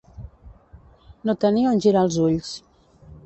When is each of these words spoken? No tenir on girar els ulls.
No 1.29 1.35
tenir 1.45 1.67
on 1.73 1.83
girar 1.87 2.03
els 2.09 2.19
ulls. 2.29 2.51